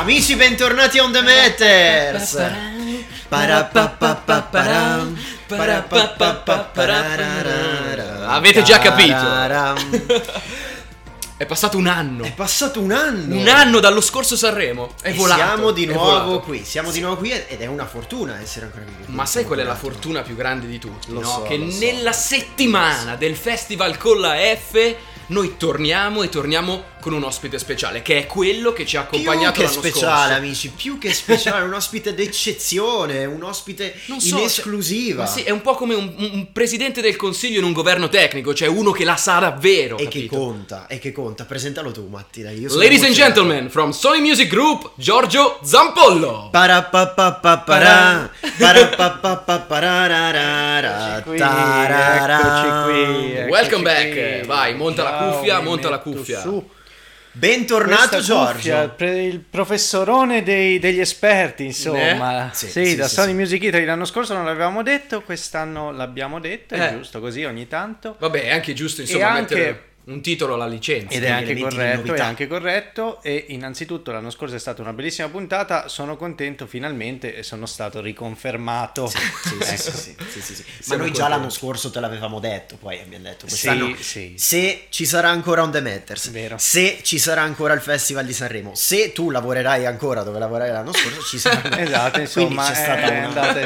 [0.00, 2.34] Amici, bentornati On The Matters.
[8.26, 9.14] Avete già capito.
[11.36, 12.24] È passato un anno.
[12.24, 13.34] È passato un anno.
[13.36, 14.94] Un anno dallo scorso Sanremo.
[15.02, 15.42] È E volato.
[15.42, 16.64] siamo di nuovo qui.
[16.64, 18.94] Siamo di nuovo qui ed è una fortuna essere ancora qui.
[19.14, 21.12] Ma sai qual è la fortuna più grande di tutti?
[21.12, 21.28] Lo no?
[21.28, 21.78] so, che lo so.
[21.78, 24.94] nella settimana del festival con la F
[25.26, 29.60] noi torniamo e torniamo con un ospite speciale, che è quello che ci ha accompagnato
[29.60, 30.34] più che speciale, scorso.
[30.38, 35.22] amici, più che speciale, un ospite d'eccezione, un ospite Non in so, cioè- esclusiva.
[35.24, 38.54] ma sì, è un po' come un, un presidente del consiglio in un governo tecnico,
[38.54, 39.96] cioè uno che la sa davvero.
[39.96, 40.36] e che capito?
[40.36, 41.44] conta, e che conta.
[41.44, 42.58] Presentalo tu, Matti, dai.
[42.60, 46.48] Io sono Ladies and gentlemen, from Sony Music Group, Giorgio Zampollo.
[46.50, 48.30] Parapapapapara,
[51.22, 54.46] qui, eccoci qui, Welcome back.
[54.46, 56.40] Vai, monta la cuffia, monta la cuffia.
[56.40, 56.68] su.
[57.32, 58.94] Bentornato Questa cuffia, Giorgio.
[58.96, 62.50] pre- il professorone dei- degli esperti, insomma.
[62.50, 62.54] Eh?
[62.54, 63.34] Sì, Sì, sì, da sì, Sony sì.
[63.34, 66.96] Music Italy l'anno scorso non l'avevamo detto, quest'anno l'abbiamo detto, è Eh.
[66.96, 68.16] giusto così ogni tanto.
[68.18, 71.14] Vabbè, è anche giusto insomma anche- mettere un titolo alla licenza.
[71.14, 75.28] Ed è anche corretto, è anche corretto e innanzitutto l'anno scorso è stata una bellissima
[75.28, 79.06] puntata, sono contento finalmente e sono stato riconfermato.
[79.06, 79.76] Sì, sì, Ecco.
[79.76, 80.64] sì, sì, sì, sì, sì.
[80.66, 81.28] Ma Siamo noi già contenti.
[81.30, 84.34] l'anno scorso te l'avevamo detto, poi abbiamo detto quest'anno Sì, sì.
[84.36, 86.56] se ci sarà ancora On The Matters, Vero.
[86.58, 90.92] se ci sarà ancora il Festival di Sanremo, se tu lavorerai ancora dove lavorai l'anno
[90.92, 92.74] scorso, ci sarà Esatto, Quindi insomma, c'è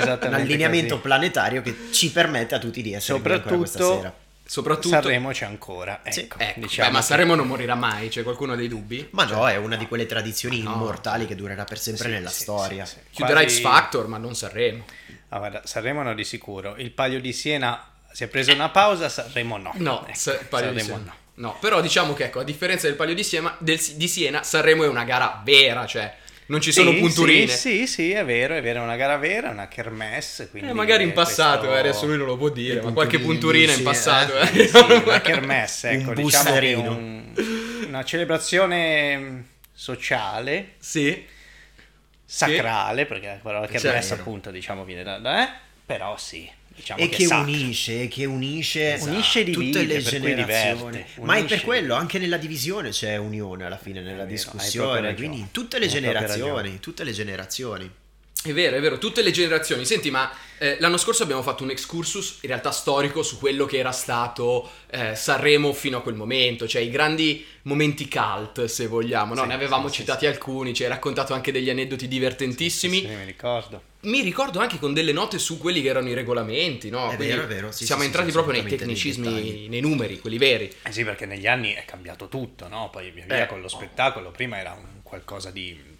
[0.00, 1.06] stato un allineamento così.
[1.08, 4.22] planetario che ci permette a tutti di essere qui ancora questa Soprattutto sera.
[4.46, 6.28] Soprattutto Sanremo c'è ancora, ecco, Sì.
[6.36, 9.08] Ecco, diciamo beh, ma che- Sanremo non morirà mai, c'è qualcuno ha dei dubbi?
[9.12, 10.72] Ma no, è una di quelle tradizioni No.
[10.74, 12.84] immortali che durerà per sempre Sì, nella sì, storia.
[12.84, 13.00] sì, sì.
[13.10, 14.84] Chiuderà Quasi- X Factor, ma non Sanremo.
[15.30, 16.76] Ah, guarda, Sanremo no di sicuro.
[16.76, 19.72] Il Palio di Siena si è preso una pausa, Sanremo no.
[19.76, 21.16] No, Ecco, Sa- Palio di Sanremo Siena.
[21.36, 24.84] No, però diciamo che ecco, a differenza del Palio di Siena, del- di Siena, Sanremo
[24.84, 26.14] è una gara vera, cioè
[26.46, 27.46] non ci sono Sì, punturine.
[27.48, 30.50] Sì, sì, sì, è vero, è vero, è una gara vera, una kermesse.
[30.50, 33.18] Quindi Eh, magari in passato, questo- eh, adesso lui non lo può dire, ma qualche
[33.18, 34.38] punturina in sì, passato.
[34.38, 34.60] eh.
[34.62, 34.68] eh.
[34.68, 37.32] Sì, una kermesse, Un ecco, diciamo che un-
[37.88, 39.40] una celebrazione mm,
[39.72, 41.24] sociale, sì,
[42.24, 44.14] sacrale, perché la parola kermesse Certo.
[44.22, 45.52] appunto diciamo viene da, da eh,
[45.86, 51.04] però sì, diciamo e che, che unisce, che unisce, Unisce e tutte divide, le generazioni.
[51.20, 55.00] Ma è per quello, anche nella divisione c'è unione alla fine, nella vero, hai discussione.
[55.00, 55.14] ragione.
[55.14, 57.90] Quindi in tutte le proprio generazioni, tutte le generazioni.
[58.44, 59.86] È vero, è vero, tutte le generazioni.
[59.86, 63.78] Senti, ma eh, l'anno scorso abbiamo fatto un excursus in realtà storico su quello che
[63.78, 69.32] era stato eh, Sanremo fino a quel momento, cioè i grandi momenti cult, se vogliamo.
[69.32, 69.42] No?
[69.42, 73.00] Sì, ne avevamo sì, sì, citati alcuni, ci hai raccontato anche degli aneddoti divertentissimi.
[73.00, 73.82] Sì, mi ricordo.
[74.00, 77.08] Mi ricordo anche con delle note su quelli che erano i regolamenti, no?
[77.10, 79.68] È vero, è vero, sì, siamo sì, entrati sì, proprio nei nei tecnicismi, dettagli.
[79.70, 80.70] nei numeri, quelli veri.
[80.82, 82.90] Eh sì, perché negli anni è cambiato tutto, no?
[82.90, 83.46] Poi via via Eh.
[83.46, 85.92] con lo spettacolo, prima era un qualcosa di...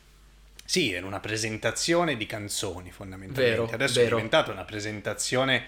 [0.64, 3.50] Sì, era una presentazione di canzoni fondamentalmente.
[3.60, 4.06] Vero, Adesso vero.
[4.06, 5.64] è diventata una presentazione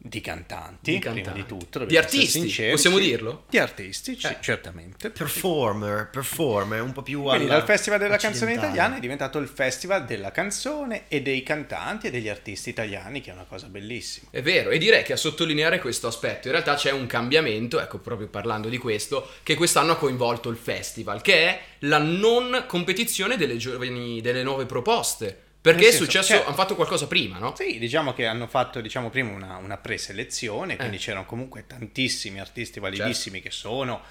[0.00, 1.40] di cantanti, Di prima cantanti.
[1.42, 1.84] di tutto.
[1.84, 3.44] Di artisti, sinceri, possiamo dirlo?
[3.50, 4.36] Di artisti, Eh.
[4.40, 5.10] certamente.
[5.10, 10.04] Performer, performer, un po' più Quindi dal Festival della canzone italiana è diventato il Festival
[10.06, 14.28] della canzone e dei cantanti e degli artisti italiani, che è una cosa bellissima.
[14.30, 17.98] È vero, e direi che a sottolineare questo aspetto, in realtà c'è un cambiamento, ecco
[17.98, 23.36] proprio parlando di questo, che quest'anno ha coinvolto il festival, che è la non competizione
[23.36, 25.42] delle giovani, delle nuove proposte.
[25.60, 27.54] Perché Nel è senso, successo, cioè- hanno fatto qualcosa prima, no?
[27.56, 31.00] Sì, diciamo che hanno fatto diciamo, prima una, una preselezione, quindi Eh.
[31.00, 34.02] c'erano comunque tantissimi artisti validissimi che sono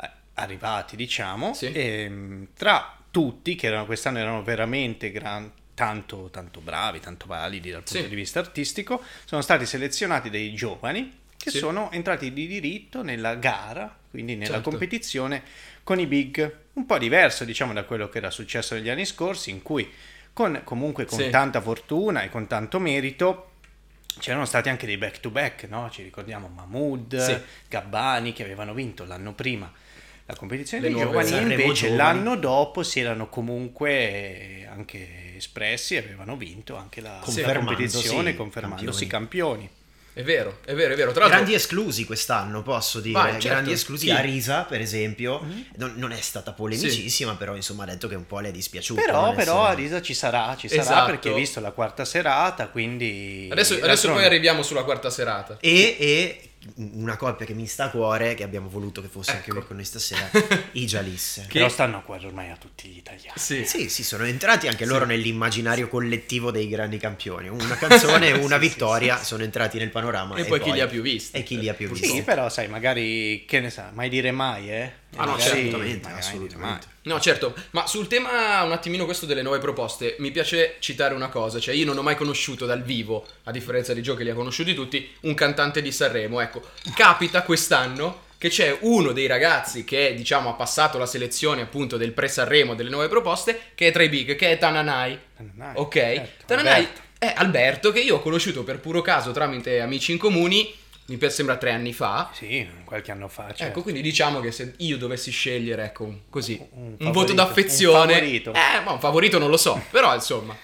[0.00, 1.72] eh, arrivati, diciamo, Sì.
[1.72, 7.70] e, mh, tra tutti, che erano, quest'anno erano veramente gran- tanto, tanto bravi, tanto validi
[7.70, 8.08] dal punto Sì.
[8.08, 11.58] di vista artistico, sono stati selezionati dei giovani che Sì.
[11.58, 14.70] sono entrati di diritto nella gara, quindi nella Certo.
[14.70, 15.42] competizione
[15.82, 19.50] con i big, un po' diverso diciamo da quello che era successo negli anni scorsi,
[19.50, 19.92] in cui
[20.34, 21.30] con, comunque con Sì.
[21.30, 23.52] tanta fortuna e con tanto merito
[24.18, 25.88] c'erano stati anche dei back to back, no?
[25.90, 27.36] Ci ricordiamo Mahmood, Sì.
[27.68, 29.72] Gabbani che avevano vinto l'anno prima
[30.26, 31.96] la competizione Le dei giovani, Sanremo invece giovani.
[31.96, 33.90] l'anno dopo si erano comunque
[34.60, 39.68] eh, anche espressi e avevano vinto anche la, la Confermandosi competizione confermandosi campioni.
[40.14, 41.10] È vero, è vero, è vero.
[41.10, 43.14] Tra Grandi esclusi quest'anno, posso dire.
[43.14, 43.48] Vai, certo.
[43.48, 44.10] Grandi esclusi.
[44.10, 44.16] Mhm.
[44.16, 45.44] Arisa, per esempio,
[45.76, 49.00] non, non è stata polemicissima, però insomma ha detto che un po' le è dispiaciuto.
[49.00, 51.06] Però, però a essere- Risa ci sarà, ci sarà Esatto.
[51.10, 53.48] perché hai visto la quarta serata, quindi...
[53.50, 55.56] adesso, adesso poi arriviamo sulla quarta serata.
[55.60, 56.40] E, e
[56.76, 59.58] una coppia che mi sta a cuore, che abbiamo voluto che fosse anche Ecco.
[59.58, 60.30] qui con noi stasera,
[60.72, 61.42] i Jalisse.
[61.48, 63.32] Che- Però stanno a cuore ormai a tutti gli italiani.
[63.38, 63.64] Sì.
[63.64, 67.48] Sì, sì, sono entrati anche loro nell'immaginario collettivo dei grandi campioni.
[67.48, 70.36] Una canzone, una Sì, sì, vittoria, sono entrati nel panorama.
[70.36, 71.36] E poi chi li ha più visti.
[71.36, 72.22] E chi li ha più Sì, visti.
[72.22, 74.92] però sai, magari, che ne sa, mai dire mai, eh?
[75.16, 76.86] Ah, no, assolutamente, magari assolutamente.
[77.02, 81.28] No, certo, ma sul tema un attimino questo delle nuove proposte, mi piace citare una
[81.28, 84.30] cosa, cioè io non ho mai conosciuto dal vivo, a differenza di Gio che li
[84.30, 86.62] ha conosciuti tutti, un cantante di Sanremo, ecco,
[86.94, 92.12] capita quest'anno che c'è uno dei ragazzi che diciamo ha passato la selezione appunto del
[92.12, 95.92] pre-Sanremo delle nuove proposte, che è tra i big, che è Tananai, Tananai, ok?
[95.92, 97.00] certo, Tananai Alberto.
[97.18, 100.74] è Alberto che io ho conosciuto per puro caso tramite amici in comuni,
[101.06, 103.46] mi per- sembra tre anni fa, Sì, qualche anno fa.
[103.48, 103.64] certo.
[103.64, 108.12] Ecco, quindi diciamo che se io dovessi scegliere, ecco, così, un, Un voto favorito, d'affezione,
[108.14, 108.52] un favorito.
[108.52, 110.56] eh, ma un favorito non lo so, però insomma,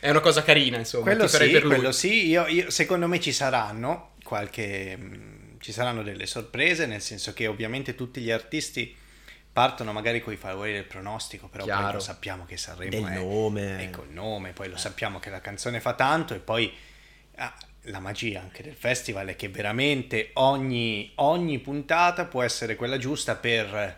[0.00, 1.74] è una cosa carina, insomma, quello sì, per lui.
[1.74, 2.26] quello sì.
[2.28, 4.96] Io, io- secondo me ci saranno qualche...
[4.96, 8.94] mh, ci saranno delle sorprese, nel senso che ovviamente tutti gli artisti
[9.52, 11.92] partono magari con i favori del pronostico, però poi Chiaro.
[11.94, 13.78] lo sappiamo che Sanremo Del è, nome.
[13.84, 16.70] è col nome, poi lo sappiamo che la canzone fa tanto e poi
[17.36, 17.52] ah,
[17.86, 23.34] la magia anche del festival è che veramente ogni, ogni puntata può essere quella giusta
[23.36, 23.96] per,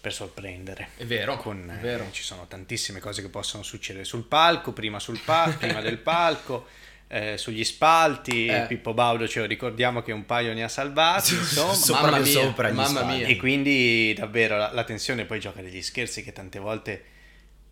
[0.00, 0.88] per sorprendere.
[0.96, 2.08] È vero, Con, è eh, vero.
[2.10, 6.66] ci sono tantissime cose che possono succedere sul palco, prima, sul pa- prima del palco,
[7.08, 8.46] eh, sugli spalti.
[8.46, 8.66] Eh.
[8.66, 11.74] Pippo Baudo, ce lo ricordiamo che un paio ne ha salvati, insomma.
[11.74, 13.26] So- mamma mia, sopra mamma mia.
[13.26, 17.04] E quindi davvero la, la tensione poi gioca degli scherzi che tante volte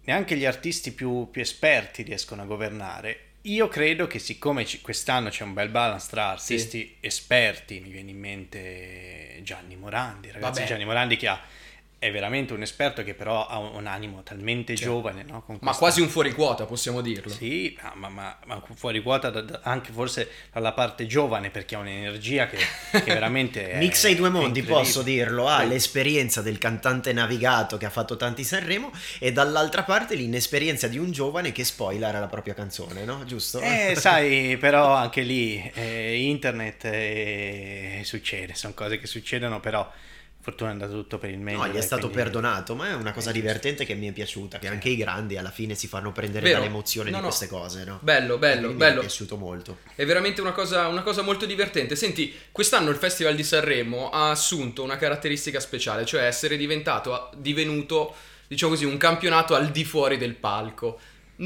[0.05, 3.21] neanche gli artisti più, più esperti riescono a governare.
[3.47, 8.19] Io credo che siccome quest'anno c'è un bel balance tra artisti esperti, mi viene in
[8.19, 10.67] mente Gianni Morandi, ragazzi Vabbè.
[10.67, 11.41] Gianni Morandi che ha,
[11.99, 15.43] è veramente un esperto che però ha un, animo talmente giovane, no?
[15.43, 17.33] Con Ma questa- quasi un fuori quota, possiamo dirlo.
[17.33, 21.79] sì, ma, ma- ma fuori quota da- da- anche forse dalla parte giovane perché ha
[21.79, 22.59] un'energia che,
[22.91, 25.69] che veramente è, Mixa i due mondi, posso dirlo, ha Sì.
[25.69, 31.11] l'esperienza del cantante navigato che ha fatto tanti Sanremo e dall'altra parte l'inesperienza di un
[31.13, 33.25] giovane che spoilara la propria canzone, no?
[33.25, 33.59] Giusto?
[33.61, 39.91] Eh, sai, però anche lì eh, internet eh, succede, sono cose che succedono, però
[40.47, 41.59] fortuna è andato tutto per il meglio.
[41.59, 44.61] No, gli è stato quindi- perdonato, ma è una cosa divertente che mi è piaciuta,
[44.61, 46.61] che anche i grandi alla fine si fanno prendere Vero.
[46.61, 47.29] dall'emozione No, di no.
[47.29, 47.99] queste cose, no?
[48.01, 48.99] Bello, bello, Quindi Mi bello.
[49.01, 49.79] è piaciuto molto.
[49.97, 51.97] È veramente una cosa, una cosa molto divertente.
[51.97, 58.15] Senti, quest'anno il Festival di Sanremo ha assunto una caratteristica speciale, cioè essere diventato, divenuto,
[58.47, 61.01] diciamo così, un campionato al di fuori del palco.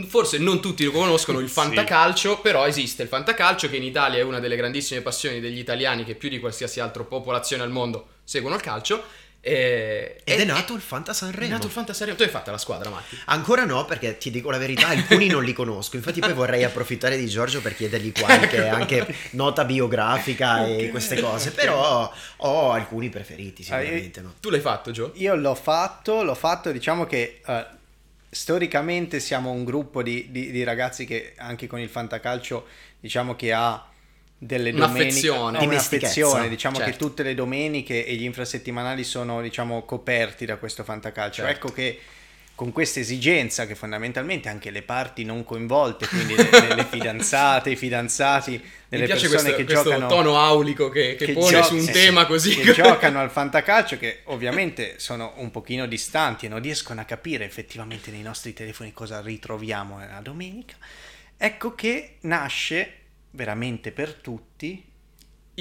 [0.06, 1.52] Forse non tutti lo conoscono il Sì.
[1.54, 6.04] fantacalcio, però esiste il fantacalcio che in Italia è una delle grandissime passioni degli italiani
[6.04, 9.02] che più di qualsiasi altra popolazione al mondo seguono il calcio.
[9.42, 11.52] E, Ed e- è nato il Fanta è Sanremo.
[11.54, 12.14] nato il Fantasanremo.
[12.18, 13.18] Tu hai fatta la squadra, Matti?
[13.24, 15.96] Ancora no, perché ti dico la verità, alcuni non li conosco.
[15.96, 21.52] Infatti, poi vorrei approfittare di Giorgio per chiedergli qualche anche nota biografica e queste cose.
[21.52, 24.20] Però ho alcuni preferiti, Ah, io- sicuramente.
[24.20, 24.34] no?
[24.40, 25.12] Tu l'hai fatto, Gio?
[25.14, 27.66] Io l'ho fatto, l'ho fatto, diciamo che eh,
[28.30, 32.66] storicamente siamo un gruppo di, di- di ragazzi che anche con il fantacalcio
[33.00, 33.84] diciamo che ha
[34.38, 35.58] delle domeniche Un'affezione.
[35.58, 37.06] ha un'affezione, diciamo che certo.
[37.06, 41.42] tutte le domeniche e gli infrasettimanali sono diciamo coperti da questo fantacalcio.
[41.42, 41.66] Certo.
[41.66, 41.98] Ecco che
[42.60, 47.76] con questa esigenza che fondamentalmente anche le parti non coinvolte, quindi le, le- fidanzate, i
[47.76, 51.80] fidanzati, delle persone questo, che questo giocano tono aulico che, che pone gio- su un
[51.80, 52.56] sì, tema sì, così.
[52.56, 57.46] che giocano al fantacalcio che ovviamente sono un pochino distanti e non riescono a capire
[57.46, 60.76] effettivamente nei nostri telefoni cosa ritroviamo la domenica
[61.38, 62.92] ecco che nasce
[63.30, 64.84] veramente per tutti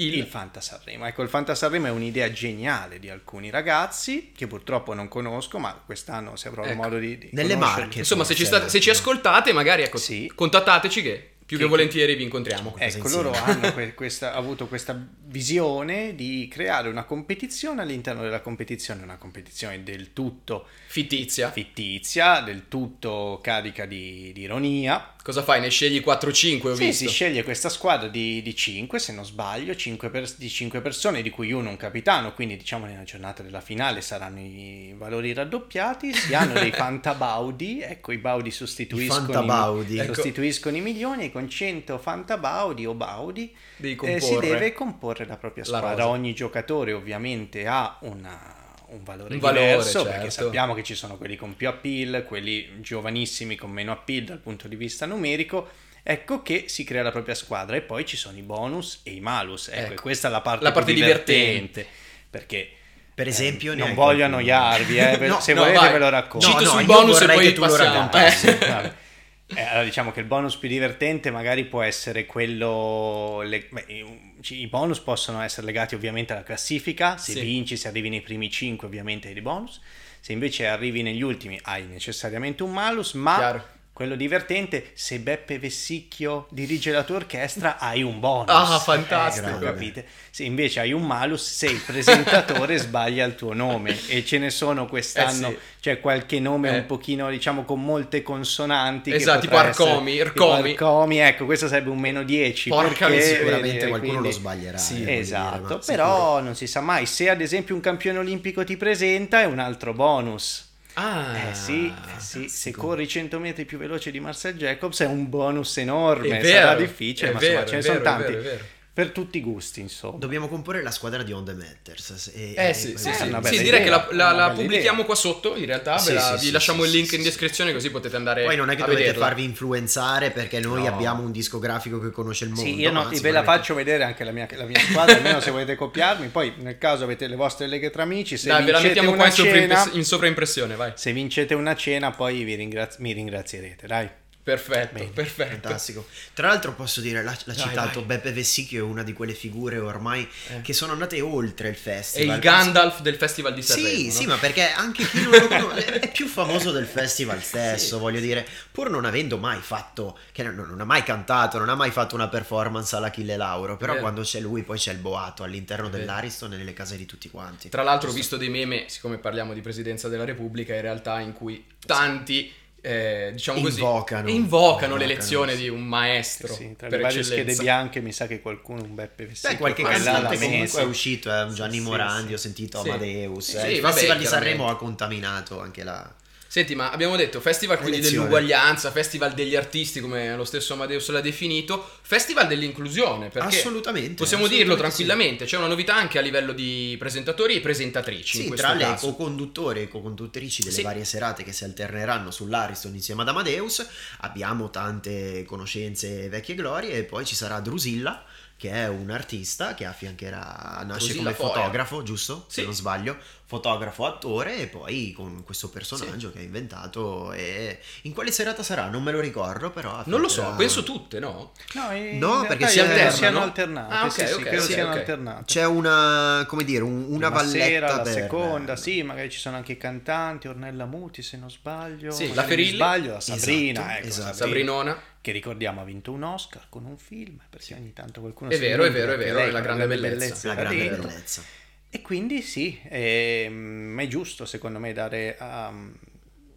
[0.06, 4.46] il, Il- Fanta Sanremo ecco il Fanta Sanremo è un'idea geniale di alcuni ragazzi che
[4.46, 6.74] purtroppo non conosco ma quest'anno se avrò Ecco.
[6.74, 7.56] modo di, di Nelle.
[7.56, 7.98] Marche.
[7.98, 10.30] Insomma, se ci, state- se ci ascoltate, magari ecco, Sì.
[10.34, 12.76] contattateci che più che, Che- volentieri vi incontriamo.
[12.78, 19.02] Ecco, loro hanno que- questa, avuto questa visione di creare una competizione all'interno della competizione,
[19.02, 21.50] una competizione del tutto Fittizia.
[21.50, 25.14] fittizia, del tutto carica di, di ironia.
[25.22, 25.60] Cosa fai?
[25.60, 27.04] Ne scegli 4-5, ho Sì, visto.
[27.04, 31.28] si sceglie questa squadra di, di 5, se non sbaglio, 5 di 5 persone, di
[31.28, 36.32] cui uno un capitano, quindi diciamo nella giornata della finale saranno i valori raddoppiati, si
[36.34, 39.94] hanno dei fantabaudi, ecco i baudi sostituiscono, I fantabaudi.
[39.94, 40.14] i, Ecco.
[40.14, 45.64] sostituiscono i milioni e con 100 fantabaudi o baudi eh, si deve comporre la propria
[45.66, 45.90] La squadra.
[46.04, 46.08] rosa.
[46.08, 48.59] Ogni giocatore ovviamente ha una-
[48.90, 50.42] un valore Un valore, diverso perché certo.
[50.44, 54.68] sappiamo che ci sono quelli con più appeal, quelli giovanissimi con meno appeal dal punto
[54.68, 55.68] di vista numerico.
[56.02, 59.20] Ecco che si crea la propria squadra e poi ci sono i bonus e i
[59.20, 59.68] malus.
[59.68, 59.92] Ecco, Ecco.
[59.92, 61.86] e questa è la parte, La più parte divertente,
[62.28, 62.70] perché
[63.14, 65.92] Per esempio, eh, non voglio annoiarvi, eh, No, se no, volete vai.
[65.92, 66.46] ve lo racconto.
[66.46, 68.58] Cito No, no, sui io bonus e vorrei poi che tu lo raccontassi.
[69.54, 69.62] Eh.
[69.62, 73.42] Allora diciamo che il bonus più divertente magari può essere quello...
[73.42, 74.28] le- beh, i-
[74.60, 77.40] i bonus possono essere legati ovviamente alla classifica, se Sì.
[77.40, 79.80] vinci, se arrivi nei primi 5 ovviamente hai dei bonus,
[80.20, 83.68] se invece arrivi negli ultimi hai necessariamente un malus, ma Chiaro.
[84.00, 88.46] Quello divertente, se Beppe Vessicchio dirige la tua orchestra hai un bonus.
[88.48, 89.58] Ah, fantastico.
[89.58, 90.06] Eh, capite?
[90.30, 94.48] Se invece hai un malus, se il presentatore sbaglia il tuo nome e ce ne
[94.48, 95.58] sono quest'anno, Eh sì.
[95.82, 96.78] c'è qualche nome Eh.
[96.78, 99.12] un pochino diciamo con molte consonanti.
[99.12, 100.70] Esatto, tipo essere- Arcomi, tipo Arcomi.
[100.70, 102.70] Arcomi, ecco, questo sarebbe un meno 10.
[102.70, 104.78] Porca perché, miseria, Sicuramente vedi, qualcuno quindi- lo sbaglierà.
[104.78, 107.04] Sì, eh, dire, Esatto, ma però non si sa mai.
[107.04, 110.68] Se ad esempio un campione olimpico ti presenta è un altro bonus.
[110.94, 115.06] Ah, Eh sì, eh sì, se corri 100 metri più veloce di Marcel Jacobs è
[115.06, 118.02] un bonus enorme, È vero, sarà difficile, è ma vero, insomma ce ne sono vero,
[118.02, 118.79] è tanti.
[118.92, 120.18] Per tutti i gusti, insomma.
[120.18, 122.32] Dobbiamo comporre la squadra di On The Matters.
[122.34, 123.24] E, Eh e sì, poi sì, sì.
[123.24, 125.04] Sì, direi idea, che la, la- la pubblichiamo idea.
[125.06, 127.20] qua sotto, in realtà, Sì, la- sì, vi sì, lasciamo sì, il link sì, in
[127.22, 129.24] sì, descrizione così potete andare Poi non è che dovete vederla.
[129.26, 130.88] farvi influenzare perché noi No.
[130.88, 132.68] abbiamo un discografico che conosce il mondo.
[132.68, 135.14] Sì, io no- ma ve la sicuramente- faccio vedere anche la mia, la mia squadra,
[135.16, 136.26] almeno se volete copiarmi.
[136.28, 139.16] Poi, nel caso avete le vostre leghe tra amici, se Dai, ve la vincete mettiamo
[139.16, 140.92] qua cena, in sovraimpressione, vai.
[140.96, 144.10] se vincete una cena, poi vi ringrazi- mi ringrazierete, dai.
[144.42, 145.50] Perfetto, Bene, perfetto.
[145.68, 146.06] Fantastico.
[146.32, 148.16] Tra l'altro posso dire, l'ha, l'ha Dai, citato vai.
[148.16, 150.62] Beppe Vessicchio, è una di quelle figure ormai Eh.
[150.62, 152.36] che sono andate oltre il È festival.
[152.36, 153.88] il Gandalf del Festival di Sanremo.
[153.88, 154.12] Sì, no?
[154.12, 158.18] sì, ma perché anche chi non lo conosce è più famoso del festival stesso, voglio
[158.20, 161.90] dire, pur non avendo mai fatto, che non, non ha mai cantato, non ha mai
[161.90, 164.04] fatto una performance all'Achille Lauro, però Vero.
[164.04, 165.98] quando c'è lui poi c'è il boato all'interno Vero.
[165.98, 167.68] dell'Ariston e nelle case di tutti quanti.
[167.68, 171.34] Tra l'altro ho visto dei meme, siccome parliamo di Presidenza della Repubblica, in realtà in
[171.34, 172.50] cui tanti,
[172.82, 174.28] eh, diciamo così, Invocano.
[174.28, 175.62] invocano, Invocano, l'elezione sì.
[175.62, 178.94] di un maestro Sì, tra per le varie schede bianche mi sa che qualcuno, un
[178.94, 182.32] Beppe Vessicchio, Beh, qualche cantante comunque è uscito, è un Gianni Sì, Morandi, sì.
[182.34, 182.88] ho sentito Sì.
[182.88, 184.26] Amadeus, Sì, eh, il vabbè, festival di.
[184.26, 186.14] Sanremo ha contaminato anche la...
[186.52, 188.24] Senti, ma abbiamo detto festival quindi Elezione.
[188.26, 194.48] dell'uguaglianza, festival degli artisti, come lo stesso Amadeus l'ha definito, festival dell'inclusione, perché Assolutamente, possiamo
[194.48, 195.04] dirlo assolutamente sì.
[195.04, 199.06] tranquillamente, c'è una novità anche a livello di presentatori e presentatrici Sì, tra le caso.
[199.10, 200.82] co-conduttori e co-conduttrici delle Sì.
[200.82, 203.86] varie serate che si alterneranno sull'Ariston insieme ad Amadeus,
[204.22, 208.24] abbiamo tante conoscenze vecchie glorie e poi ci sarà Drusilla
[208.60, 211.52] che è un artista che affiancherà, nasce Drusilla come Foia.
[211.54, 212.44] fotografo, giusto?
[212.48, 212.60] Sì.
[212.60, 218.12] Se non sbaglio, fotografo, attore e poi con questo personaggio che ha inventato e in
[218.12, 218.88] quale serata sarà?
[218.90, 221.52] Non me lo ricordo, però Non lo so, penso tutte, no?
[221.72, 223.16] No, in No, realtà perché si credo alternano.
[223.16, 223.94] siano alternate.
[223.94, 225.44] Ah, ok, sì, sì, ok, credo sì, siano alternate.
[225.46, 229.56] C'è una, come dire, un- una Prima valletta sera, la seconda, sì, magari ci sono
[229.56, 232.74] anche i cantanti, Ornella Muti se non sbaglio, Sì, la Ferilli.
[232.76, 234.36] sbaglio, la Sabrina, Esatto, ecco, esatto.
[234.36, 235.02] Sabrina, Sabrinona.
[235.20, 238.60] Che ricordiamo ha vinto un Oscar con un film, perché ogni tanto qualcuno È si
[238.60, 240.48] vero, è vero, è vero, è la grande bellezza.
[240.48, 241.08] La era grande dentro.
[241.08, 241.42] bellezza.
[241.90, 245.92] E quindi sì, ehm, è giusto secondo me dare um,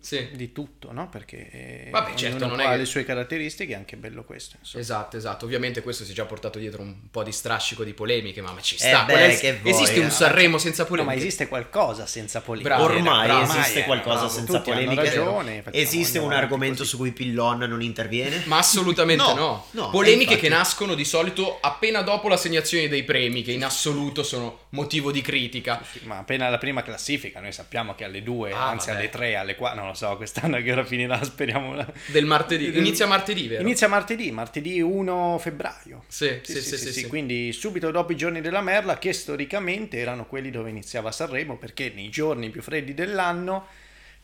[0.03, 0.27] Sì.
[0.33, 1.07] di tutto, no?
[1.07, 1.49] Perché
[1.85, 4.57] eh, Vabbè, certo, non ha che- le sue caratteristiche, è anche bello questo.
[4.59, 4.83] Insomma.
[4.83, 5.45] Esatto, esatto.
[5.45, 8.59] Ovviamente questo si è già portato dietro un po' di strascico di polemiche, ma, ma
[8.61, 9.03] ci Eh sta.
[9.05, 10.11] beh, Qual è il- che vuoi, esiste un eh.
[10.11, 11.15] Sanremo senza No, polemiche?
[11.15, 12.75] ma esiste qualcosa senza polemiche.
[12.75, 15.03] Bravo, Ormai bravo, esiste eh, qualcosa bravo, senza polemiche.
[15.03, 16.89] ragione, esiste un argomento così.
[16.89, 18.41] su cui Pillon non interviene?
[18.45, 19.65] Ma assolutamente No, no.
[19.71, 20.39] no, Polemiche infatti.
[20.41, 25.21] che nascono di solito appena dopo l'assegnazione dei premi, che in assoluto sono motivo di
[25.21, 25.81] critica.
[25.89, 28.99] Sì, Ma appena la prima classifica, noi sappiamo che alle 2, Ah, anzi vabbè.
[28.99, 31.75] alle 3, alle 4, non lo so, quest'anno che ora finirà, speriamo.
[32.07, 32.77] Del martedì.
[32.77, 33.61] Inizia martedì, vero?
[33.61, 36.03] Inizia martedì, martedì 1 febbraio.
[36.07, 37.07] Sì, sì, sì, sì, sì.
[37.07, 41.91] Quindi subito dopo i giorni della merla, che storicamente erano quelli dove iniziava Sanremo, perché
[41.95, 43.67] nei giorni più freddi dell'anno,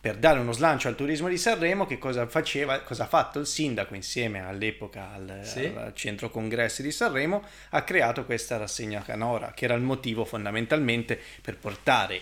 [0.02, 3.46] per dare uno slancio al turismo di Sanremo, che cosa faceva, cosa ha fatto il
[3.46, 5.66] sindaco insieme all'epoca al, Sì.
[5.76, 11.20] al centro congressi di Sanremo, ha creato questa rassegna canora, che era il motivo fondamentalmente
[11.42, 12.22] per portare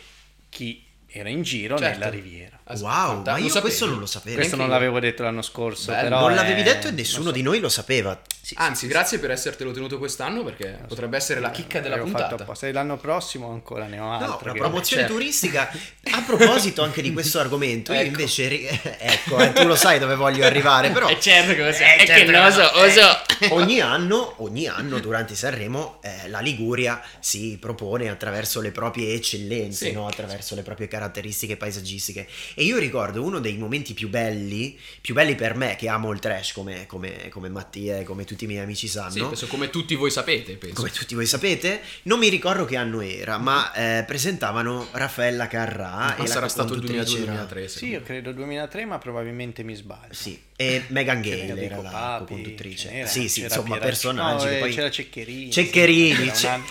[0.50, 2.00] chi era in giro Certo.
[2.00, 2.60] nella riviera.
[2.80, 4.36] Wow, ma io questo non lo sapevo.
[4.38, 6.04] Questo non l'avevo detto l'anno scorso, Bello.
[6.04, 7.32] però non è- l'avevi detto e nessuno so.
[7.32, 8.20] di noi lo sapeva.
[8.48, 11.98] Sì, sì, Anzi, sì, grazie per essertelo tenuto quest'anno perché potrebbe essere la chicca della
[11.98, 12.66] fatto puntata.
[12.66, 14.26] E l'anno prossimo ancora ne ho altre.
[14.28, 15.18] No, una che- promozione certo.
[15.18, 15.70] turistica.
[16.12, 18.08] A proposito anche di questo argomento, io Ecco.
[18.08, 18.66] invece, ri-
[19.00, 21.74] ecco, eh, tu lo sai dove voglio arrivare, però certo che lo Eh,
[22.06, 23.54] certo lo so, lo so.
[23.56, 29.88] ogni anno, ogni anno durante Sanremo eh, la Liguria si propone attraverso le proprie eccellenze,
[29.88, 29.92] Sì.
[29.92, 30.08] no?
[30.08, 32.26] attraverso le proprie caratteristiche paesaggistiche.
[32.56, 36.20] E io ricordo uno dei momenti più belli, più belli per me che amo il
[36.20, 39.12] trash come, come- come Mattia e come tutti i miei amici sanno.
[39.12, 40.76] Sì, penso come tutti voi sapete, penso.
[40.76, 45.90] Come tutti voi sapete, non mi ricordo che anno era, ma eh, presentavano Raffaella Carrà
[45.96, 47.66] Ma e la sarà stato il conduttrice era- 2002-2003.
[47.68, 50.14] Sì, io credo 2003, ma probabilmente mi sbaglio.
[50.14, 52.90] Sì, e Megan C'era Gale era la Papi, conduttrice.
[52.90, 54.74] c'era- Sì, sì, c'era insomma, Piera- personaggi no, eh, poi...
[54.74, 55.52] c'era Ceccherini.
[55.52, 56.64] Ceccherini, c'era ce- una-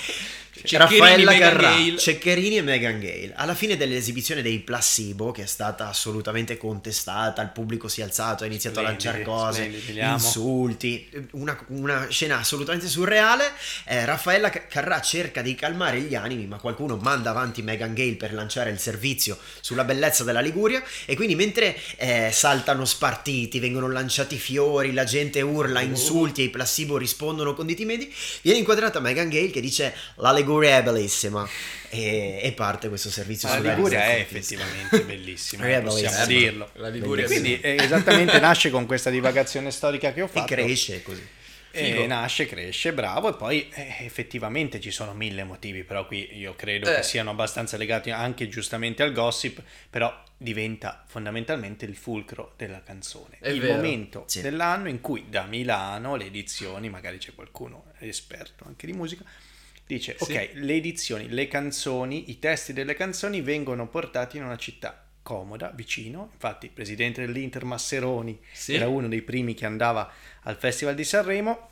[0.64, 1.96] Ceccherini, Raffaella Carrà.
[1.96, 3.32] Ceccherini e Megan Gale.
[3.34, 8.44] Alla fine dell'esibizione dei Placebo, che è stata assolutamente contestata, il pubblico si è alzato,
[8.44, 13.52] ha iniziato Splendidi, a lanciare cose, splendidi, insulti, una, una scena assolutamente surreale.
[13.84, 18.14] Eh, Raffaella Ca- Carrà cerca di calmare gli animi, ma qualcuno manda avanti Megan Gale
[18.14, 20.82] per lanciare il servizio sulla bellezza della Liguria.
[21.04, 26.50] E quindi mentre eh, saltano spartiti, vengono lanciati fiori, la gente urla, insulti e i
[26.50, 31.48] Placebo rispondono con diti medi, viene inquadrata Megan Gale che dice la Liguria è bellissima
[31.90, 36.24] e, e parte questo servizio La sulla Liguria è effettivamente bellissima, È possiamo bellissima.
[36.26, 36.70] dirlo.
[36.74, 40.46] La Liguria Quindi eh, esattamente nasce con questa divagazione storica che ho e fatto.
[40.54, 41.26] cresce così.
[41.72, 42.06] E Figo.
[42.06, 46.90] nasce, cresce, bravo, e poi eh, effettivamente ci sono mille motivi, però qui io credo
[46.90, 46.96] Eh.
[46.96, 53.36] che siano abbastanza legati anche giustamente al gossip, però diventa fondamentalmente il fulcro della canzone.
[53.40, 53.74] È il vero.
[53.74, 54.40] momento Sì.
[54.40, 59.24] dell'anno in cui da Milano le edizioni, magari c'è qualcuno esperto anche di musica,
[59.86, 60.32] dice Sì.
[60.32, 65.72] ok, le edizioni, le canzoni, i testi delle canzoni vengono portati in una città comoda,
[65.74, 68.74] vicino, infatti il presidente dell'Inter Masseroni Sì.
[68.74, 70.10] era uno dei primi che andava
[70.42, 71.70] al Festival di Sanremo,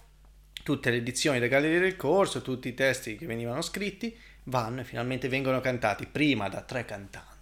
[0.63, 4.85] tutte le edizioni delle Gallerie del Corso, tutti i testi che venivano scritti vanno e
[4.85, 7.34] finalmente vengono cantati prima da tre cantanti,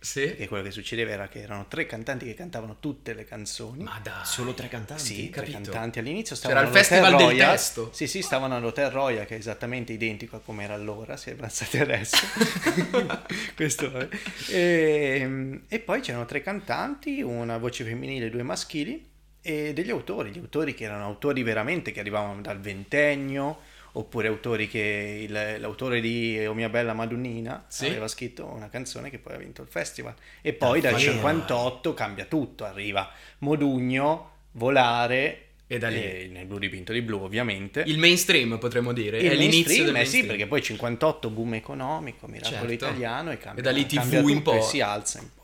[0.00, 0.24] Sì.
[0.26, 3.82] perché quello che succedeva era che erano tre cantanti che cantavano tutte le canzoni.
[3.82, 4.24] Ma dai.
[4.24, 5.02] Solo tre cantanti?
[5.04, 5.70] Sì, tre capito.
[5.70, 7.50] cantanti all'inizio C'era stavano il all'Hotel Festival del Royal.
[7.56, 7.90] testo.
[7.92, 11.32] Sì, sì, stavano all'Hotel Royal che è esattamente identico a come era allora, si è
[11.34, 12.16] avanzati adesso.
[13.54, 14.08] Questo è.
[14.48, 19.08] E, e poi c'erano tre cantanti, una voce femminile e due maschili
[19.42, 23.60] e degli autori, gli autori che erano autori veramente che arrivavano dal ventennio
[23.92, 27.86] oppure autori che il- l'autore di O mia bella Madonnina Sì.
[27.86, 31.12] aveva scritto una canzone che poi ha vinto il festival e poi dal Davvero?
[31.12, 36.02] 58 cambia tutto, arriva Modugno, Volare E da lì.
[36.02, 37.82] e nel blu dipinto di blu ovviamente.
[37.86, 39.18] Il mainstream potremmo dire.
[39.18, 40.22] Il è l'inizio del eh mainstream.
[40.24, 42.72] sì, perché poi 58 boom economico, miracolo Certo.
[42.72, 44.62] italiano e cambia, E da lì TV in tutto e po'.
[44.64, 45.39] si alza in poi.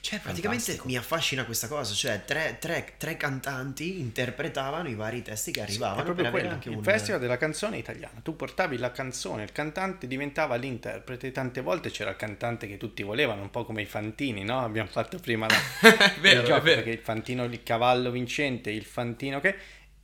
[0.00, 0.86] Cioè, praticamente Fantastico.
[0.88, 5.62] mi affascina questa cosa, cioè tre, tre- tre cantanti interpretavano i vari testi che È
[5.62, 8.20] arrivavano proprio per avere quello, anche il un festival della canzone italiana.
[8.22, 11.30] Tu portavi la canzone, il cantante diventava l'interprete.
[11.32, 14.60] Tante volte c'era il cantante che tutti volevano, un po' come i fantini, no?
[14.64, 15.56] Abbiamo fatto prima la,
[16.14, 16.74] È vero, il gioco, è vero.
[16.76, 19.56] perché il fantino, il cavallo vincente, il fantino che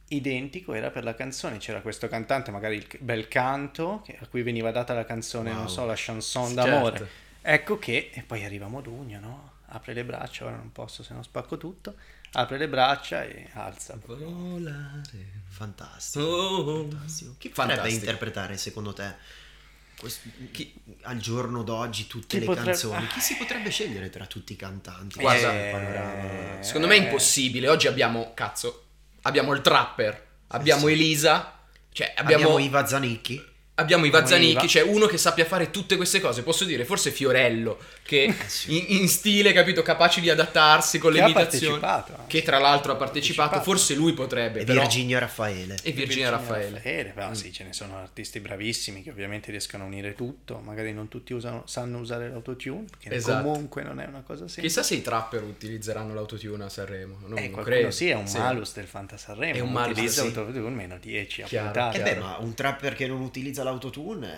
[0.08, 1.58] identico era per la canzone.
[1.58, 5.68] C'era questo cantante, magari il bel canto, a cui veniva data la canzone, non Wow.
[5.68, 6.96] so, la chanson Sì, d'amore.
[6.98, 7.12] certo.
[7.42, 9.52] Ecco che, e poi arriva Modugno, no?
[9.70, 11.94] Apre le braccia, ora non posso se non spacco tutto.
[12.32, 13.98] Apre le braccia e alza.
[14.04, 15.42] Volare.
[15.48, 16.24] Fantastico.
[16.24, 16.88] Oh.
[16.88, 17.34] fantastico.
[17.38, 18.00] Chi potrebbe Fantastico.
[18.04, 19.14] interpretare secondo te
[19.98, 23.06] quest- chi- al giorno d'oggi tutte Chi le potrebbe- canzoni?
[23.08, 25.20] Chi si potrebbe scegliere tra tutti i cantanti?
[25.20, 26.62] Guarda, Questo è il panorama.
[26.62, 27.68] Secondo me è impossibile.
[27.68, 28.84] Oggi abbiamo, cazzo,
[29.22, 30.92] abbiamo il trapper, abbiamo sì.
[30.92, 31.58] Elisa,
[31.92, 33.47] cioè Abbiamo, abbiamo, Iva Zanicchi.
[33.78, 34.10] Abbiamo i.
[34.10, 36.42] Vazzanicchi, cioè uno che sappia fare tutte queste cose.
[36.42, 38.76] Posso dire, forse Fiorello, che Eh sì.
[38.94, 41.78] in, in stile, capito, capace di adattarsi con le Che ha imitazioni.
[41.78, 42.24] partecipato.
[42.26, 43.62] Che tra l'altro ha partecipato, Partecipato.
[43.78, 44.60] forse lui potrebbe.
[44.60, 45.76] E però- Virginia Raffaele.
[45.82, 46.70] E Virginia Raffaele.
[46.76, 50.92] Raffaele, però sì, ce ne sono artisti bravissimi che ovviamente riescono a unire tutto, magari
[50.92, 53.42] non tutti usano- sanno usare l'autotune, perché Esatto.
[53.44, 54.60] comunque non è una cosa semplice.
[54.62, 57.18] Chissà se i trapper utilizzeranno l'autotune a Sanremo.
[57.26, 57.90] Non, eh, non credo.
[57.90, 60.34] sì, è un malus del Fanta Sanremo, È un malus, utilizza sì.
[60.34, 61.92] l'autotune meno 10 a puntata.
[61.92, 64.28] Eh beh, ma un trapper che non utilizza l'autotune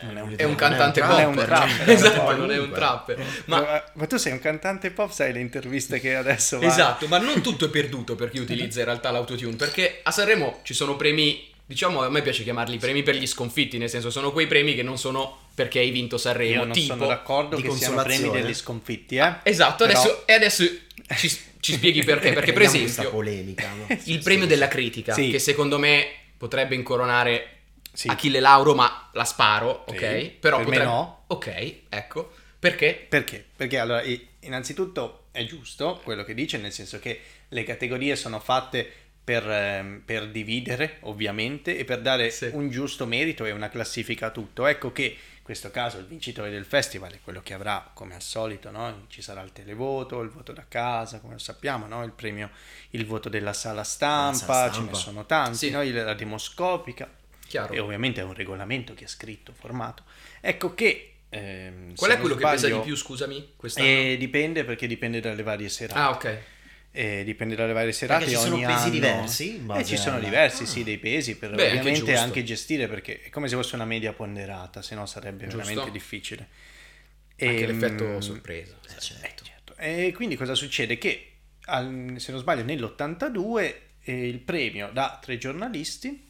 [0.00, 0.04] è...
[0.04, 1.44] Non è un- È un cantante non è un pop.
[1.44, 3.24] trapper, cioè, esatto, non è un trapper.
[3.46, 7.18] Ma, Ma tu sei un cantante pop, sai le interviste che adesso vai- Esatto, ma
[7.18, 10.94] non tutto è perduto per chi utilizza in realtà l'autotune, perché a Sanremo ci sono
[10.96, 14.74] premi, diciamo a me piace chiamarli premi per gli sconfitti, nel senso sono quei premi
[14.76, 16.94] che non sono perché hai vinto Sanremo, Io non tipo...
[16.94, 19.34] sono d'accordo che siano premi degli sconfitti, eh?
[19.42, 20.62] Esatto, Però- adesso, e adesso
[21.16, 21.28] ci,
[21.58, 23.86] ci spieghi perché, perché per esempio polemica, no?
[24.04, 25.30] il premio della critica, Sì.
[25.30, 26.06] che secondo me
[26.38, 27.54] potrebbe incoronare
[27.98, 28.06] Sì.
[28.06, 30.26] Achille Lauro, ma la sparo, Sì, ok?
[30.38, 30.84] Però per potrebbe...
[30.84, 31.24] no.
[31.26, 32.94] Ok, ecco, perché?
[33.08, 33.44] Perché?
[33.56, 34.02] Perché allora,
[34.38, 38.88] innanzitutto è giusto quello che dice, nel senso che le categorie sono fatte
[39.24, 42.48] per, ehm, per dividere, ovviamente, e per dare Sì.
[42.52, 44.66] un giusto merito e una classifica a tutto.
[44.66, 48.22] Ecco che in questo caso il vincitore del festival è quello che avrà, come al
[48.22, 49.06] solito, no?
[49.08, 52.04] ci sarà il televoto, il voto da casa, come lo sappiamo, no?
[52.04, 52.50] il premio,
[52.90, 54.98] il voto della sala stampa, sala ce ne stampa.
[54.98, 55.70] sono tanti, Sì.
[55.70, 55.82] no?
[55.82, 57.08] La demoscopica,
[57.48, 57.72] Chiaro.
[57.72, 60.04] e ovviamente è un regolamento che è scritto, formato.
[60.40, 61.14] Ecco che...
[61.30, 63.54] ehm, Qual è quello che pesa di sbaglio- più, scusami?
[63.76, 65.98] Eh, dipende perché dipende dalle varie serate.
[65.98, 66.38] Ah, ok.
[66.90, 68.26] Eh, dipende dalle varie serate.
[68.26, 70.66] ci sono pesi anno- diversi Eh, ci sono diversi, Ah.
[70.66, 72.24] sì, dei pesi per Beh, anche ovviamente giusto.
[72.24, 75.58] anche, gestire perché è come se fosse una media ponderata, se no sarebbe Giusto.
[75.58, 76.48] veramente difficile.
[77.40, 78.74] Anche Ehm, l'effetto sorpresa.
[78.88, 79.44] Eh, certo.
[79.44, 79.74] certo.
[79.76, 80.98] E quindi cosa succede?
[80.98, 81.32] Che
[81.66, 86.27] al- se non sbaglio nell'82 eh, il premio da tre giornalisti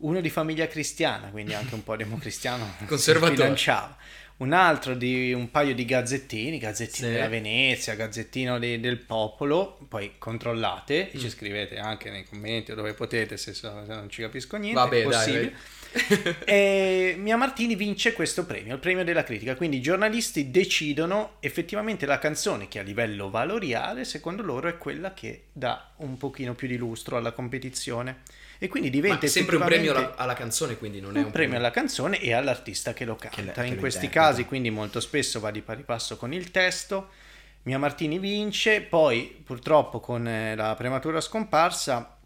[0.00, 3.98] uno di famiglia cristiana, quindi anche un po' democristiano, Conservatore.
[4.40, 7.12] Un altro di un paio di gazzettini, gazzettino Sì.
[7.12, 11.20] della Venezia, gazzettino de- del popolo, poi controllate, e Mm.
[11.20, 14.96] ci scrivete anche nei commenti o dove potete se, se non ci capisco niente, Vabbè,
[14.96, 15.52] è dai, possibile.
[16.44, 22.06] e Mia Martini vince questo premio, il premio della critica, quindi i giornalisti decidono effettivamente
[22.06, 26.68] la canzone che a livello valoriale secondo loro è quella che dà un pochino più
[26.68, 28.22] di lustro alla competizione
[28.62, 31.56] e quindi diventa sempre un premio alla, alla canzone, quindi non è un un premio
[31.56, 33.62] alla canzone e all'artista che lo canta.
[33.62, 34.28] Che In questi interpreta.
[34.28, 37.08] casi, quindi, molto spesso va di pari passo con il testo.
[37.62, 42.18] Mia Martini vince, poi purtroppo con eh, la prematura scomparsa,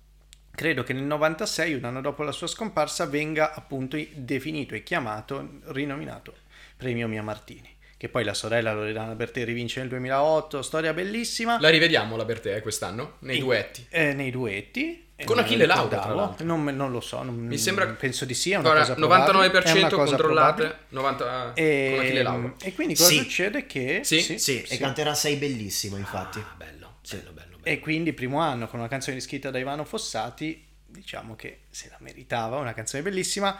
[0.55, 5.61] credo che nel 96, un anno dopo la sua scomparsa, venga appunto definito e chiamato,
[5.67, 6.35] rinominato
[6.77, 7.73] Premio Mia Martini.
[7.97, 11.59] Che poi la sorella Loredana Bertè rivince nel 2008, storia bellissima.
[11.61, 13.87] La rivediamo la Bertè quest'anno, nei E- duetti.
[13.89, 15.03] eh, nei duetti.
[15.17, 16.35] Eh, Con non Achille Lauro.
[16.41, 19.33] Non, non lo so, non- Mi sembra- penso di sì, è una Guarda, cosa probabile.
[19.33, 20.85] 99% È una cosa controllate, probabile.
[20.89, 22.55] 90 E, con Achille Lauro.
[22.61, 23.17] e quindi cosa Sì.
[23.19, 23.67] succede?
[23.67, 24.39] Che Sì?
[24.39, 26.41] Sì, e canterà Sei bellissima, infatti.
[26.41, 27.44] Ah, bello, bello, bello, bello.
[27.65, 31.97] E quindi primo anno con una canzone scritta da Ivano Fossati, diciamo che se la
[32.01, 33.59] meritava, una canzone bellissima.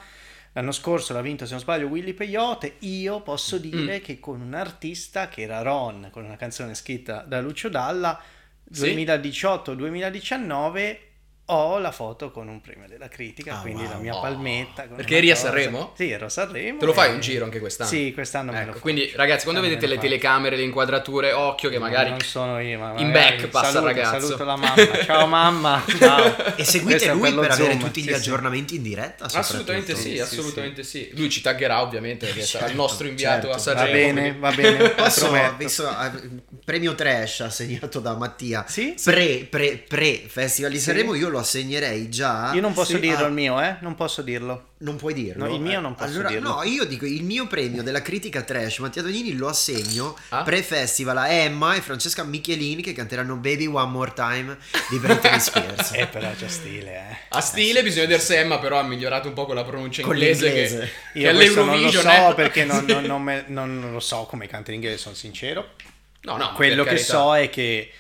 [0.53, 2.77] L'anno scorso l'ha vinto, se non sbaglio, Willy Peyote.
[2.81, 4.03] Io posso dire Mm.
[4.03, 8.21] che con un artista che era Ron, con una canzone scritta da Lucio Dalla,
[8.71, 8.95] Sì.
[8.95, 10.99] 2018-2019
[11.47, 13.91] ho la foto con un premio della critica, Ah, quindi wow.
[13.93, 14.21] la mia Oh.
[14.23, 14.87] palmetta.
[14.87, 15.37] con Perché eri a.
[15.37, 15.93] Sanremo?
[15.95, 16.79] Sì, ero a Sanremo.
[16.79, 17.91] Te lo fai e- un giro anche quest'anno?
[17.91, 18.81] Sì, quest'anno me lo Ecco, faccio.
[18.83, 20.09] quindi ragazzi, quando vedete le lo faccio.
[20.09, 23.93] telecamere, le inquadrature, occhio che magari non sono io, ma in back passa il saluto,
[23.93, 24.21] ragazzo.
[24.27, 25.05] Saluto la mamma.
[25.05, 25.85] Ciao mamma.
[25.99, 26.57] Ciao.
[26.57, 28.15] E seguite lui lo per avere tutti gli Sì, sì.
[28.15, 29.25] aggiornamenti in diretta.
[29.31, 33.49] Assolutamente sì, Sì, assolutamente sì, Lui ci taggerà ovviamente perché sarà il Certo, nostro inviato
[33.53, 33.71] certo.
[33.71, 33.93] a Va Sanremo.
[34.15, 34.89] bene, quindi- va bene.
[35.05, 36.11] Posso, visto, eh,
[36.65, 38.95] premio trash assegnato da Mattia Sì?
[39.05, 40.85] pre, pre, pre Festival di Sì.
[40.85, 43.77] Sanremo io lo assegnerei già Io non posso dirlo Ah, il mio, eh?
[43.81, 44.69] Non posso dirlo.
[44.79, 46.49] non puoi dirlo No, il mio Eh, non posso allora, dirlo.
[46.55, 50.43] no io dico il mio premio della critica trash Mattia Donini lo assegno Ah?
[50.43, 54.57] pre festival a Emma e Francesca Michelini che canteranno Baby One More Time
[54.91, 57.17] di Britney Spears Eh, però c'è stile, eh.
[57.31, 60.15] A stile bisogna vedere se Emma però ha migliorato un po' con la pronuncia Con
[60.17, 60.79] inglese, l'inglese.
[61.13, 64.27] che, Io che non lo so è- perché non, non- non me- non- lo so
[64.29, 65.71] come canta in inglese, sono sincero.
[66.23, 67.05] No, no, Quello che carità.
[67.13, 67.91] so è che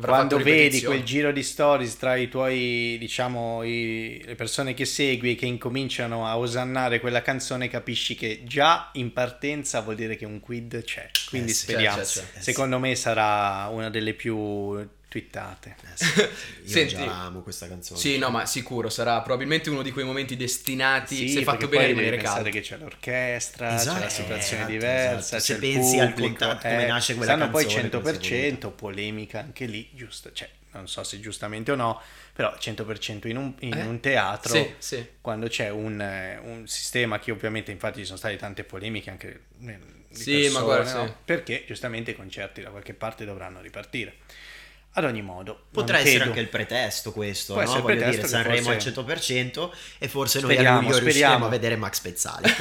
[0.00, 5.32] quando vedi quel giro di stories tra i tuoi, diciamo, i- le persone che segui
[5.32, 10.24] e che incominciano a osannare quella canzone, capisci che già in partenza vuol dire che
[10.26, 11.10] un quid c'è.
[11.28, 12.02] Quindi Eh speriamo.
[12.02, 12.40] c'è, c'è, c'è.
[12.40, 14.86] Secondo me sarà una delle più
[15.18, 15.76] twittate.
[15.92, 16.28] Eh sì, io
[16.66, 16.94] Senti.
[16.94, 21.16] già amo questa canzone Sì, no, ma sicuro, sarà probabilmente uno di quei momenti destinati,
[21.16, 22.50] Sì, se fatto bene, a poi devi rimanere pensare caldo.
[22.50, 25.42] che c'è l'orchestra, c'è Esatto, la situazione esatto, diversa, esatto.
[25.42, 28.16] c'è Se il pensi al pubblico, contatto, come eh, nasce quella poi canzone, come si
[28.16, 32.00] è 100%, polemica anche lì, giusto, cioè, non so se giustamente o no,
[32.32, 33.82] però 100% in un, in Eh?
[33.82, 35.08] un teatro, Sì, sì.
[35.20, 39.44] quando c'è un, eh, un sistema che ovviamente infatti ci sono state tante polemiche anche
[39.62, 41.06] eh, di Sì, persone, ma guarda, no?
[41.06, 41.12] sì.
[41.24, 44.16] perché giustamente i concerti da qualche parte dovranno ripartire.
[44.96, 47.68] Ad ogni modo, Potrà essere credo- anche il pretesto questo, Può no?
[47.68, 51.46] Voglio pretesto dire, Sanremo forse- al 100% e forse noi a Speriamo, luglio riusciremo speriamo.
[51.46, 52.48] a vedere Max Pezzali.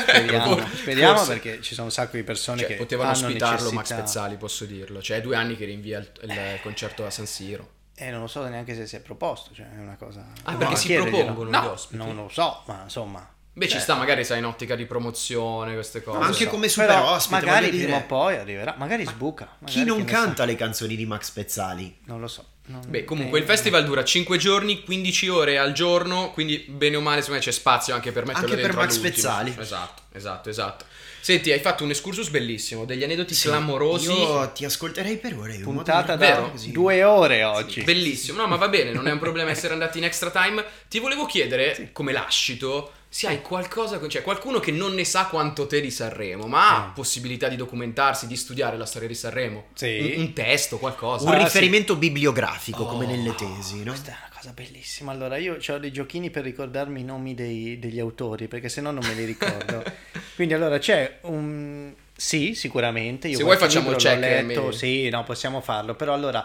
[0.00, 1.32] Speriamo, speriamo forse.
[1.32, 4.36] perché ci sono un sacco di persone Cioè, che potevano hanno ospitarlo Max necessità- Pezzali,
[4.36, 5.02] posso dirlo.
[5.02, 7.68] Cioè, è due anni che rinvia il, il concerto a San Siro.
[7.96, 10.26] Eh, non lo so neanche se si è proposto, cioè è una cosa...
[10.44, 11.96] Ah, perché si propongono No, gli ospiti?
[12.02, 13.28] Non lo so, ma insomma...
[13.56, 16.18] Beh, ci cioè, sta, magari sai in ottica di promozione, queste cose.
[16.18, 16.50] Ma anche so.
[16.50, 19.44] come super Però ospite, Magari voglio prima o dire- poi arriverà, magari sbuca.
[19.64, 20.12] Chi magari non ne sa.
[20.12, 21.96] canta le canzoni di Max Pezzali?
[22.06, 22.44] Non lo so.
[22.66, 27.00] non- Beh, comunque il festival dura 5 giorni, 15 ore al giorno, quindi bene o
[27.00, 28.98] male secondo me c'è spazio anche per metterlo Anche per Max.
[28.98, 29.54] Pezzali.
[29.58, 30.84] Esatto, esatto, esatto.
[31.20, 34.10] Senti, hai fatto un excursus bellissimo, degli aneddoti Sì, clamorosi.
[34.12, 35.56] Io ti ascolterei per ore.
[35.58, 36.50] Puntata da Vero?
[36.50, 36.70] così.
[36.70, 37.82] due ore oggi.
[37.82, 40.62] Bellissimo, no ma va bene, non è un problema essere andati in extra time.
[40.88, 45.26] Ti volevo chiedere, come lascito, se hai qualcosa, con- cioè qualcuno che non ne sa
[45.26, 46.94] quanto te di Sanremo, ma ha Eh.
[46.96, 49.66] possibilità di documentarsi, di studiare la storia di Sanremo.
[49.74, 50.14] Sì.
[50.16, 51.28] Un, un testo, qualcosa.
[51.28, 53.92] Un Ah, riferimento bibliografico come Oh, nelle tesi, no?
[53.92, 55.12] Questa è una cosa bellissima.
[55.12, 58.90] Allora, io ho dei giochini per ricordarmi i nomi dei- degli autori, perché se no
[58.90, 59.84] non me li ricordo.
[60.34, 61.94] Quindi, allora, c'è un...
[62.16, 63.28] Sì, sicuramente.
[63.28, 65.94] Io Se vuoi facciamo il check, letto, Sì, no, possiamo farlo.
[65.94, 66.44] Però, allora,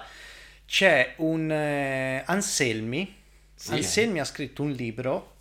[0.68, 3.16] c'è un eh, Anselmi.
[3.56, 3.72] Sì.
[3.72, 5.38] Anselmi ha scritto un libro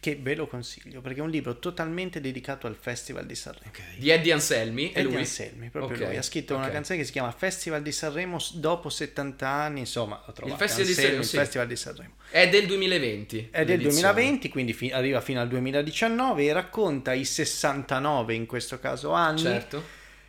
[0.00, 3.66] che ve lo consiglio, perché è un libro totalmente dedicato al Festival di Sanremo.
[3.68, 3.80] Ok.
[3.98, 5.16] Di Eddie Anselmi, Eddie lui?
[5.16, 6.16] Anselmi, proprio Ok, lui.
[6.16, 6.72] Ha scritto una ok.
[6.72, 10.56] canzone che si chiama Festival di Sanremo dopo 70 anni, insomma, ho trovato.
[10.58, 11.36] Festival di Anselmi, Sanremo, il sì.
[11.36, 12.12] Festival di Sanremo.
[12.30, 13.48] È del 2020.
[13.50, 14.12] È del l'edizione.
[14.12, 19.38] 2020, quindi fi- arriva fino al 2019 e racconta i 69, in questo caso, anni
[19.40, 19.82] Certo.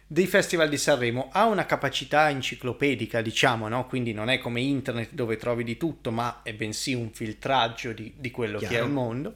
[0.07, 1.29] dei Festival di Sanremo.
[1.31, 3.85] Ha una capacità enciclopedica, diciamo, no?
[3.85, 8.13] Quindi non è come internet dove trovi di tutto, ma è bensì un filtraggio di,
[8.17, 8.85] di quello che è Chiaro.
[8.85, 9.35] il mondo.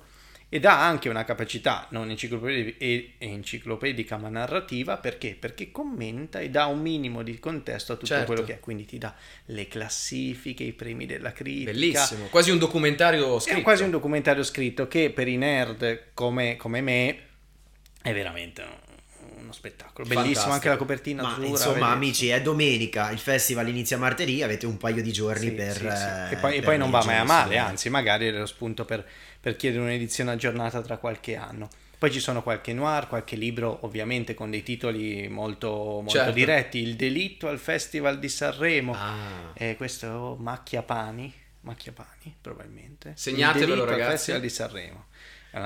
[0.53, 2.77] Ed ha anche una capacità non enciclopedica,
[3.17, 5.35] enciclopedica ma narrativa perché?
[5.39, 8.25] Perché commenta e dà un minimo di contesto a tutto Certo.
[8.27, 11.71] quello che è, quindi ti dà le classifiche, i premi della critica.
[11.71, 13.61] Bellissimo, quasi un documentario È scritto.
[13.63, 17.17] quasi un documentario scritto che per i nerd come, come me
[18.03, 18.61] è veramente
[19.53, 20.05] spettacolo.
[20.07, 20.53] Bellissimo Fantastico.
[20.53, 21.47] anche la copertina Ma azzurra.
[21.47, 25.71] insomma, amici, è domenica, il festival inizia martedì, avete un paio di giorni Sì, per...
[25.73, 25.85] sì, sì.
[25.85, 28.45] eh, E poi, e per poi non va mai a male, anzi, magari è lo
[28.45, 29.05] spunto per,
[29.39, 31.69] per chiedere un'edizione aggiornata tra qualche anno.
[31.97, 36.31] Poi ci sono qualche noir, qualche libro, ovviamente con dei titoli molto, molto Certo.
[36.33, 36.79] diretti.
[36.79, 38.93] Il delitto al Festival di Sanremo.
[38.93, 39.51] Ah.
[39.53, 41.33] E questo Macchiapani.
[41.61, 43.13] Macchiapani, probabilmente.
[43.15, 44.11] Segnatevelo, Il delitto al ragazzi.
[44.17, 45.05] Festival di Sanremo.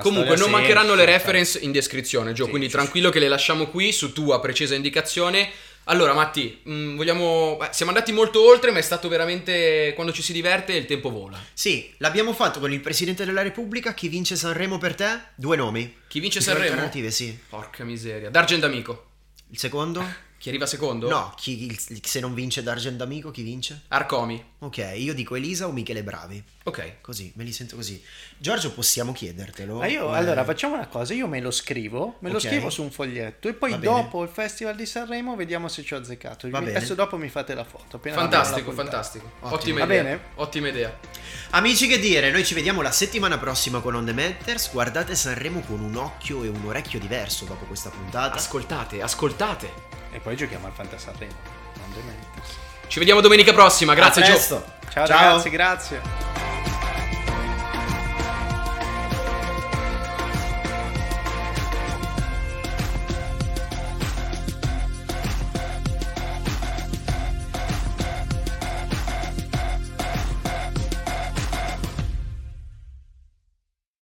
[0.01, 3.67] Comunque non mancheranno le reference in descrizione, Gio, Sì, quindi sì, tranquillo che le lasciamo
[3.67, 5.49] qui su tua precisa indicazione.
[5.85, 7.55] Allora, Matti, mh, vogliamo...
[7.57, 9.93] beh, siamo andati molto oltre, ma è stato veramente...
[9.95, 11.41] Quando ci si diverte il tempo vola.
[11.53, 13.93] Sì, l'abbiamo fatto con il Presidente della Repubblica.
[13.93, 15.19] Chi vince Sanremo per te?
[15.35, 15.99] Due nomi.
[16.09, 16.71] Chi vince Sanremo?
[16.71, 17.39] alternative, sì.
[17.47, 18.29] Porca miseria.
[18.29, 19.05] D'Argent Amico.
[19.49, 20.05] Il secondo?
[20.39, 21.09] Chi arriva secondo?
[21.09, 23.81] No, chi, il- se non vince D'Argent Amico, chi vince?
[23.87, 24.43] Arcomi.
[24.59, 26.41] Ok, io dico Elisa o Michele Bravi.
[26.65, 27.01] Ok.
[27.01, 28.01] Così, me li sento così.
[28.37, 29.77] Giorgio, possiamo chiedertelo?
[29.77, 32.43] Ma io, Come- allora, facciamo una cosa, io me lo scrivo, me lo Ok.
[32.43, 33.93] scrivo su un foglietto e poi Va bene.
[33.95, 36.47] dopo il Festival di Sanremo vediamo se ci ho azzeccato.
[36.49, 36.77] Va Mi- bene.
[36.77, 37.97] Adesso dopo mi fate la foto.
[37.99, 39.31] Fantastico, la fantastico.
[39.41, 40.03] Ottima Va idea.
[40.03, 40.19] bene?
[40.35, 40.95] Ottima idea.
[41.51, 44.71] Amici, che dire, noi ci vediamo la settimana prossima con On The Matters.
[44.71, 48.35] Guardate Sanremo con un occhio e un orecchio diverso dopo questa puntata.
[48.35, 49.95] Ascoltate, ascoltate.
[50.11, 51.35] E poi giochiamo al Fantasarremo.
[51.79, 52.55] Non dementis.
[52.87, 53.93] Ci vediamo domenica prossima.
[53.93, 54.37] Grazie, Gio.
[54.37, 55.05] Ciao, Ciao.
[55.05, 56.46] ragazzi, grazie.